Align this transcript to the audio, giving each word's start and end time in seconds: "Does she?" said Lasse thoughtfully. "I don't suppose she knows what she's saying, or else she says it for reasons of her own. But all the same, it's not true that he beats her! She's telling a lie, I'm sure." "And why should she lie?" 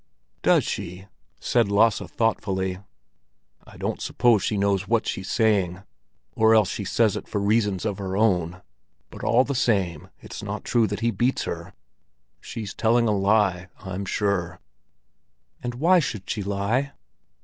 "Does 0.41 0.63
she?" 0.63 1.05
said 1.39 1.69
Lasse 1.69 1.99
thoughtfully. 1.99 2.79
"I 3.67 3.77
don't 3.77 4.01
suppose 4.01 4.41
she 4.41 4.57
knows 4.57 4.87
what 4.87 5.05
she's 5.05 5.29
saying, 5.29 5.83
or 6.35 6.55
else 6.55 6.71
she 6.71 6.83
says 6.85 7.15
it 7.15 7.27
for 7.27 7.39
reasons 7.39 7.85
of 7.85 7.99
her 7.99 8.17
own. 8.17 8.63
But 9.11 9.23
all 9.23 9.43
the 9.43 9.53
same, 9.53 10.09
it's 10.19 10.41
not 10.41 10.63
true 10.65 10.87
that 10.87 11.01
he 11.01 11.11
beats 11.11 11.43
her! 11.43 11.73
She's 12.39 12.73
telling 12.73 13.07
a 13.07 13.11
lie, 13.15 13.67
I'm 13.77 14.05
sure." 14.05 14.59
"And 15.61 15.75
why 15.75 15.99
should 15.99 16.27
she 16.27 16.41
lie?" 16.41 16.93